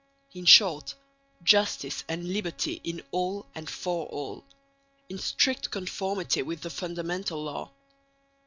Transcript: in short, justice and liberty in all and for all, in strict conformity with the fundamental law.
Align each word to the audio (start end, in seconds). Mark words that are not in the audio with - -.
in 0.33 0.45
short, 0.45 0.95
justice 1.43 2.03
and 2.09 2.23
liberty 2.27 2.81
in 2.83 3.03
all 3.11 3.45
and 3.53 3.69
for 3.69 4.07
all, 4.07 4.43
in 5.09 5.19
strict 5.19 5.69
conformity 5.69 6.41
with 6.41 6.61
the 6.61 6.71
fundamental 6.71 7.43
law. 7.43 7.69